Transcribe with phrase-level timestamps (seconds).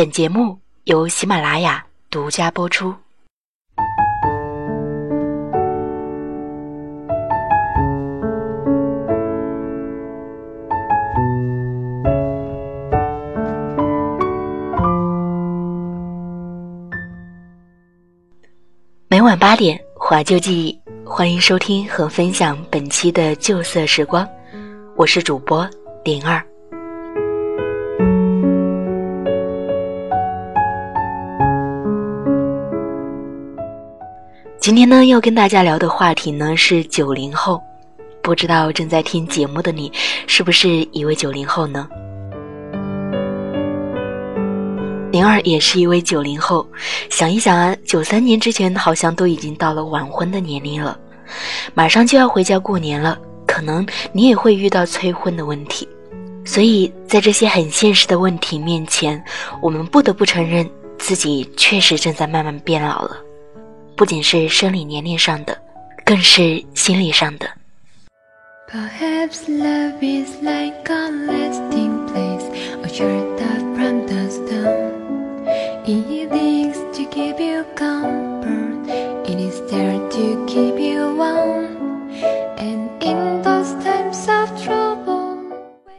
[0.00, 2.94] 本节目由喜马拉雅独家播出。
[19.06, 24.26] 每晚八点，怀旧记忆，欢迎收听和分享本期的旧色时光。
[24.96, 25.68] 我是主播
[26.02, 26.42] 灵儿。
[34.70, 37.60] 今天呢，要跟大家聊的话题呢是九零后。
[38.22, 39.90] 不知道正在听节目的你，
[40.28, 41.88] 是不是一位九零后呢？
[45.10, 46.64] 灵儿也是一位九零后，
[47.08, 50.96] 想一想啊，九三年之前好像都已经到了晚婚的年龄了，
[51.74, 53.18] 马上就要回家过年了，
[53.48, 55.88] 可能你也会遇到催婚的问题。
[56.44, 59.20] 所以在这些很现实的问题面前，
[59.60, 60.64] 我们不得不承认
[60.96, 63.16] 自己确实正在慢慢变老了，
[64.00, 65.54] 不仅是生理年龄上的，
[66.06, 67.46] 更是心理上的。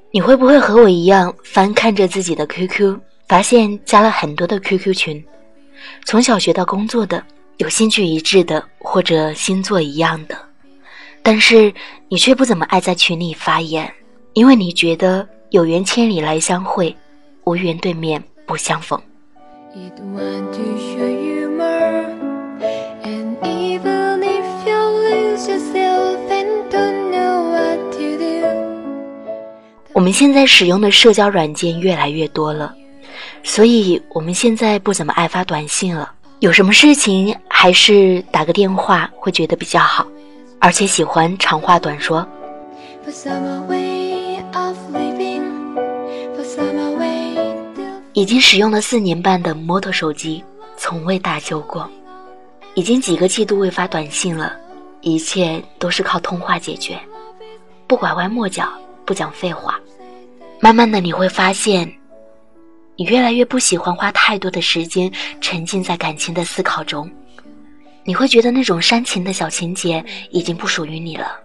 [0.09, 5.23] 你会不会和我一样，翻看着自己的 QQ，发现加了很多的 QQ 群，
[6.07, 7.23] 从小学到工作的，
[7.61, 10.35] 有兴趣一致的，或者星座一样的，
[11.21, 11.71] 但是
[12.09, 13.87] 你却不怎么爱在群里发言，
[14.33, 16.95] 因为你觉得有缘千里来相会，
[17.43, 18.99] 无缘对面不相逢。
[29.93, 32.73] 我们现在使用的社交软件越来越多了，
[33.43, 36.13] 所以我们现在不怎么爱发短信了。
[36.39, 40.03] 有什么事情还是打个电话会觉得比较好，
[40.57, 42.27] 而且喜欢长话短说。
[48.13, 50.43] 已经使用了四年半的摩托手机，
[50.75, 51.87] 从未大修过。
[52.73, 54.57] 已经几个季度未发短信了，
[55.01, 56.99] 一切都是靠通话解决，
[57.85, 58.67] 不拐弯抹角。
[59.05, 59.79] 不讲废话，
[60.59, 61.87] 慢慢的你会发现，
[62.95, 67.07] 你越来越不喜欢花太多的时间沉浸在感情的思考中，
[68.03, 71.39] 你会觉得那种煽情的小情节已经不属于你了。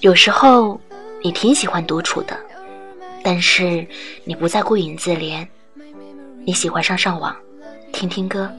[0.00, 0.80] 有时候
[1.22, 2.38] 你挺喜欢独处的，
[3.22, 3.86] 但是
[4.24, 5.46] 你不再顾影自怜，
[6.44, 7.36] 你喜欢上上网，
[7.92, 8.50] 听听歌。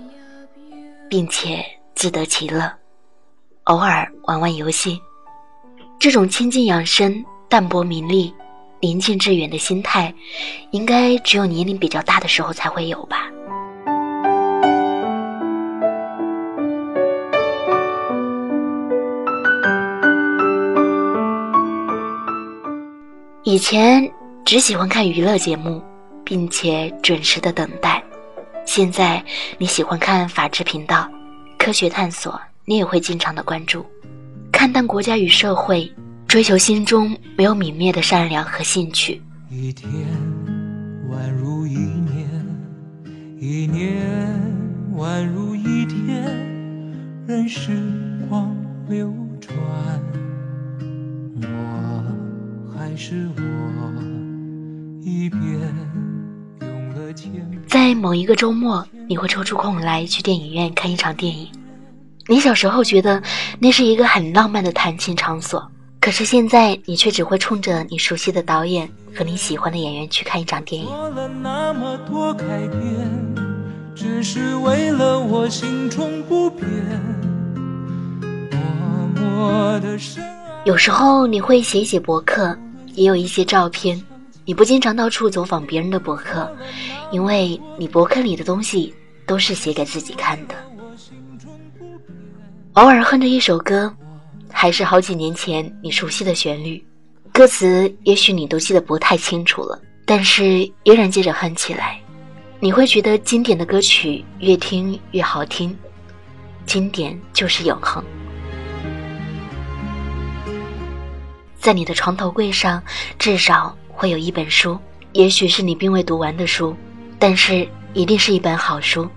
[1.09, 2.71] 并且自得其乐，
[3.65, 4.99] 偶尔玩玩游戏，
[5.99, 8.33] 这种清静养生、淡泊名利、
[8.83, 10.13] 宁静致远的心态，
[10.71, 13.29] 应该只有年龄比较大的时候才会有吧。
[23.43, 24.11] 以前
[24.43, 25.81] 只喜欢看娱乐节目，
[26.25, 28.03] 并且准时的等待。
[28.65, 29.23] 现在
[29.57, 31.09] 你喜欢看法制频道、
[31.57, 33.85] 科学探索，你也会经常的关注，
[34.51, 35.89] 看淡国家与社会，
[36.33, 39.21] 追求心中没有泯灭的善良和兴趣。
[39.51, 39.87] 一天
[41.07, 42.27] 宛如一年，
[43.39, 44.01] 一年
[44.97, 46.23] 宛如一天，
[47.27, 47.69] 任时
[48.27, 48.51] 光
[48.89, 49.55] 流转，
[51.39, 53.93] 我还是我，
[55.03, 55.39] 一遍。
[57.67, 61.47] 在某一个周末，你会抽出空来去电影院看一场电影。
[62.27, 63.21] 你小时候觉得
[63.59, 65.71] 那是一个很浪漫的谈情场所，
[66.03, 70.89] 可是现在你却只会冲着你熟悉的导演和你喜欢的演员去看一场电影。
[80.65, 82.53] 有时候你会写一写博客，
[82.95, 83.97] 也有一些照片。
[84.43, 86.53] 你不经常到处走访别人的博客，
[87.11, 88.93] 因为你博客里的东西
[89.25, 90.55] 都是写给自己看的。
[92.73, 93.89] 偶尔哼着一首歌，
[94.53, 96.81] 还是好几年前你熟悉的旋律，
[97.33, 101.99] 歌词也许你都记得不太清楚了，但是依然接着哼起来。
[102.61, 105.75] 你会觉得经典的歌曲越听越好听，
[106.65, 108.01] 经典就是永恒。
[111.59, 112.81] 在你的床头柜上，
[113.19, 113.75] 至少。
[113.95, 114.75] 会有一本书，
[115.11, 116.75] 也许是你并未读完的书，
[117.19, 119.07] 但是一定是一本好书。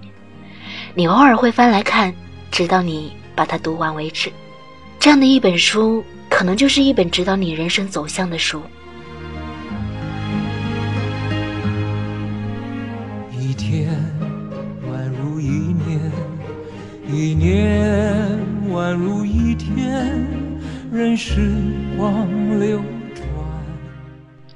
[0.94, 2.14] 你偶尔会翻来看，
[2.50, 4.30] 直到你把它读完为止。
[5.06, 8.60] 这样的一本书，可能就是一本指导你人生走向的书。
[13.30, 13.88] 一天
[14.90, 16.10] 宛如一年，
[17.08, 18.36] 一年
[18.68, 20.26] 宛如一天，
[20.90, 21.54] 任时
[21.96, 22.82] 光流
[23.14, 23.24] 转。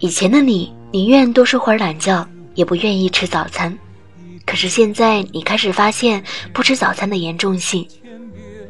[0.01, 2.27] 以前的你，宁愿多睡会儿懒觉，
[2.57, 3.73] 也不愿意吃早餐。
[4.45, 6.21] 可是现在，你开始发现
[6.53, 7.87] 不吃早餐的严重性。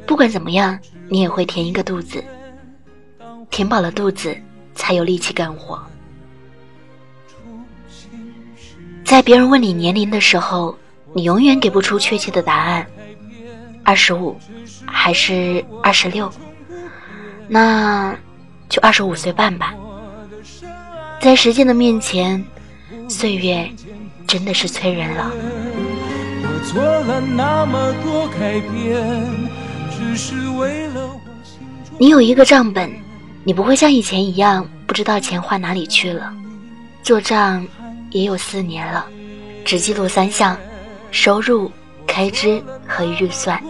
[0.06, 0.78] 不管怎么样，
[1.10, 2.24] 你也会填一个肚子。
[3.50, 4.34] 填饱了肚子，
[4.74, 5.78] 才有力气干活。
[9.04, 10.78] 在别人问你年龄的时候，
[11.12, 12.86] 你永远给不出确切的答案。
[13.82, 14.38] 二十五，
[14.86, 16.32] 还是二十六？
[17.48, 18.16] 那
[18.68, 19.74] 就二十五岁半吧。
[21.20, 22.42] 在时间的面前，
[23.08, 23.68] 岁月
[24.28, 25.28] 真的是催人老。
[26.72, 29.49] 做了那么多改变，
[31.98, 32.90] 你有一个账本，
[33.44, 36.32] 你不会像以前一样不知道钱花哪里去了。
[37.02, 37.66] 做账
[38.10, 39.06] 也有四年了，
[39.64, 40.56] 只记录三项：
[41.10, 41.70] 收入、
[42.06, 43.62] 开支和预算。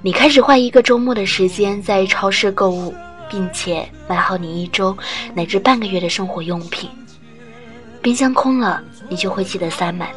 [0.00, 2.94] 你开始花一个周末的时间在超市购物，
[3.28, 4.96] 并且买好你一周
[5.34, 6.88] 乃至半个月的生活用品。
[8.00, 10.08] 冰箱空了，你就会记得塞满，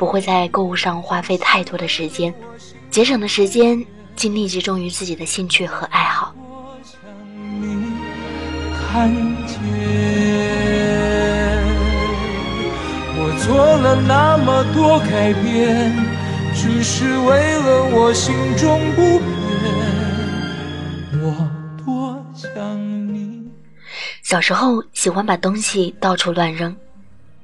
[0.00, 2.32] 不会在购物上花费太多的时间，
[2.90, 3.84] 节省的时间
[4.16, 6.34] 精力集中于自己的兴趣和爱好。
[8.72, 9.10] 看
[9.46, 9.60] 见
[13.14, 15.94] 我做了那么多改变，
[16.54, 19.28] 只是为了我心中不变。
[21.22, 21.46] 我
[21.84, 22.50] 多想
[23.14, 23.52] 你。
[24.22, 26.74] 小时候喜欢把东西到处乱扔。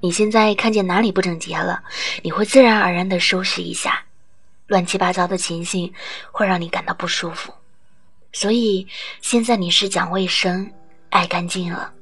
[0.06, 1.82] 你现在看见哪里不整洁了，
[2.22, 4.04] 你会自然而然的收拾一下，
[4.68, 5.92] 乱七八糟的情形
[6.30, 7.52] 会让你感到不舒服，
[8.32, 8.86] 所以
[9.20, 10.70] 现在你是讲卫生、
[11.10, 11.92] 爱干净了。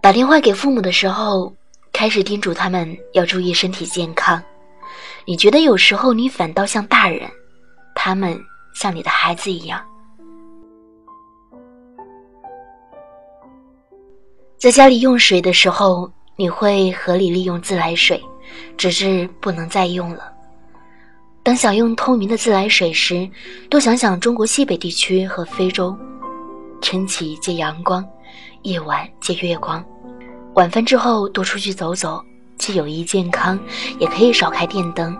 [0.00, 1.52] 打电话给父母的时候，
[1.92, 4.40] 开始叮嘱他们要注意身体健康。
[5.24, 7.28] 你觉得有时候你反倒像大人，
[7.96, 8.40] 他们。
[8.76, 9.82] 像你的孩子一样，
[14.58, 18.22] 在家里用水的时候，你会合理利用自来水，
[18.76, 20.30] 直至不能再用了。
[21.42, 23.26] 当想用透明的自来水时，
[23.70, 25.96] 多想想中国西北地区和非洲，
[26.82, 28.06] 晨起借阳光，
[28.60, 29.82] 夜晚借月光。
[30.52, 32.22] 晚饭之后多出去走走，
[32.58, 33.58] 既有益健康，
[33.98, 35.16] 也可以少开电灯。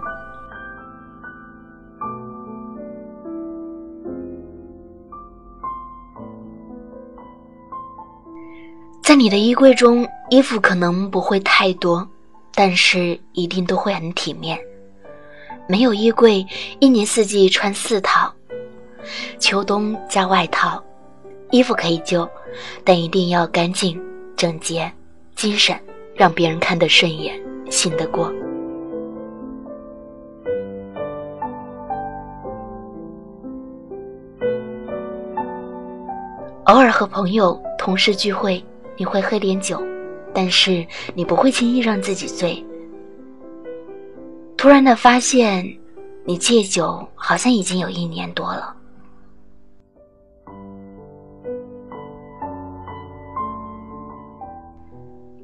[9.06, 12.04] 在你的衣柜中，衣服可能不会太多，
[12.56, 14.58] 但是一定都会很体面。
[15.68, 16.44] 没有衣柜，
[16.80, 18.34] 一年四季穿四套，
[19.38, 20.82] 秋冬加外套，
[21.52, 22.28] 衣服可以旧，
[22.82, 23.96] 但一定要干净、
[24.36, 24.90] 整洁、
[25.36, 25.78] 精神，
[26.16, 28.24] 让别人看得顺眼、信得过。
[36.64, 38.60] 偶尔和朋友、同事聚会。
[38.96, 39.82] 你会喝点酒，
[40.32, 42.64] 但是你不会轻易让自己醉。
[44.56, 45.64] 突然的发现，
[46.24, 48.74] 你戒酒好像已经有一年多了。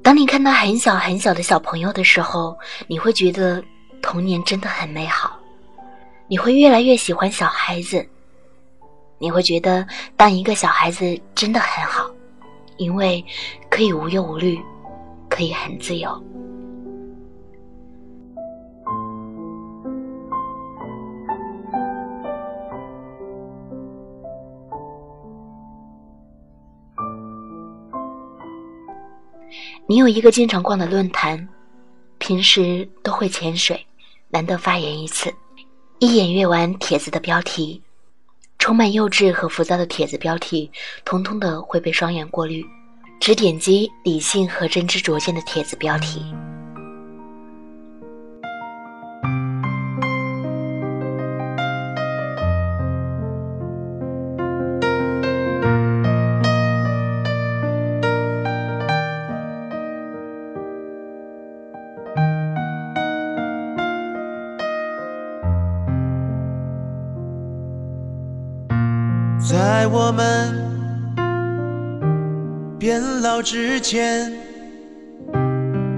[0.03, 3.63] 当你看到很小很小的小朋友的时候，你会觉得
[4.03, 5.39] 童年真的很美好。
[6.27, 8.05] 你会越来越喜欢小孩子，
[9.19, 12.11] 你会觉得当一个小孩子真的很好。
[12.83, 13.25] 因为
[13.71, 14.59] 可以无忧无虑，
[15.31, 16.11] 可以很自由。
[29.87, 31.49] 你有一个经常逛的论坛，
[32.19, 33.87] 平时都会潜水，
[34.31, 35.33] 难得发言一次，
[36.01, 37.81] 一眼阅完帖子的标题。
[38.63, 40.71] 充满幼稚和浮躁的帖子标题，
[41.05, 42.65] 统统的会被双眼过滤，
[43.19, 46.23] 只点击理性和真知灼见的帖子标题。
[70.33, 70.55] 们
[72.79, 74.33] 变老之前，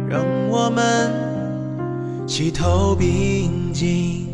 [0.09, 1.12] 让我们
[2.26, 4.26] 齐头并进，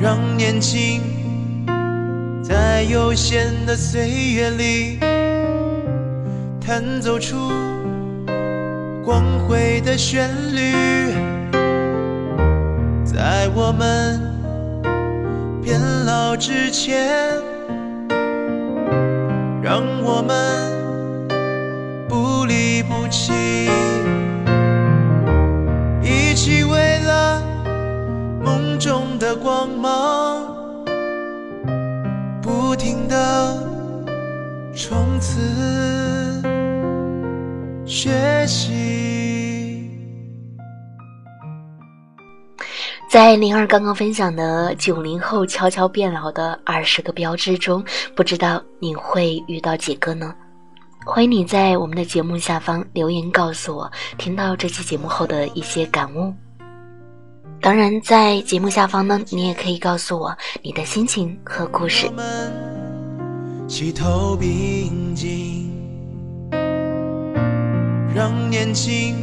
[0.00, 1.02] 让年轻
[2.42, 4.98] 在有限的岁月里
[6.60, 7.36] 弹奏出
[9.04, 11.14] 光辉的旋律，
[13.04, 14.32] 在我们。
[15.64, 17.51] 变老之前。
[19.72, 20.36] 让我们。
[22.06, 23.32] 不离不弃，
[26.02, 27.42] 一起为了
[28.44, 30.44] 梦中的光芒，
[32.42, 33.66] 不停的
[34.74, 35.40] 冲刺
[37.86, 39.31] 学习。
[43.12, 47.84] 在灵儿刚刚分享的九零后悄悄变老的二十个标志中，
[48.16, 50.34] 不知道你会遇到几个呢？
[51.04, 56.32] 欢迎你在我们的节目下方留言告诉我听到这期节目后的一些感悟。
[57.60, 62.06] 当然，在节目下方呢，你也可以告诉我你的心情和故事。
[62.06, 65.70] 我们齐头并进
[68.14, 69.14] 让年轻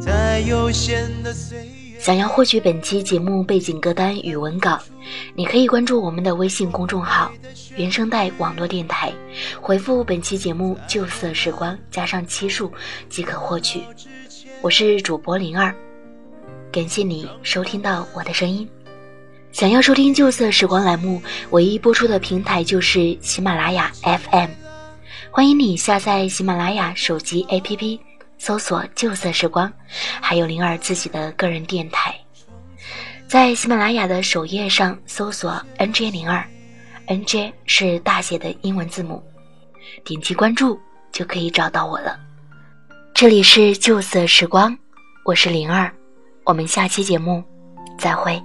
[0.00, 4.78] 在有限的岁想要获取本期节目背景歌单与文稿，
[5.34, 7.32] 你可以关注我们的微信公众号
[7.76, 9.12] “原声带网络电台”，
[9.60, 12.70] 回复本期节目“旧色时光”加上期数
[13.08, 13.82] 即可获取。
[14.62, 15.74] 我是主播灵儿，
[16.70, 18.68] 感谢你收听到我的声音。
[19.50, 24.50] 想要收听“旧色时光”栏目，唯一播出的平台就是喜马拉雅 FM，
[25.30, 27.98] 欢迎你下载喜马拉雅手机 APP。
[28.46, 29.72] 搜索“旧色时光”，
[30.22, 32.14] 还有灵儿自己的个人电台，
[33.26, 36.46] 在喜马拉雅的首页上搜索 “nj 灵儿
[37.08, 39.20] ”，nj 是大写的英文字母，
[40.04, 40.78] 点击关注
[41.10, 42.16] 就可以找到我了。
[43.12, 44.78] 这里是旧色时光，
[45.24, 45.92] 我是灵儿，
[46.44, 47.42] 我们下期节目
[47.98, 48.40] 再会。